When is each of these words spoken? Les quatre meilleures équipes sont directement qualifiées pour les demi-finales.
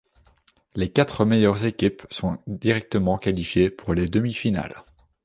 Les 0.73 0.89
quatre 0.91 1.25
meilleures 1.25 1.63
équipes 1.63 2.07
sont 2.09 2.39
directement 2.47 3.19
qualifiées 3.19 3.69
pour 3.69 3.93
les 3.93 4.07
demi-finales. 4.07 4.83